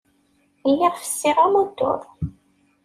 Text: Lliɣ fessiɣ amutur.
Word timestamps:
Lliɣ 0.71 0.93
fessiɣ 1.03 1.37
amutur. 1.45 1.99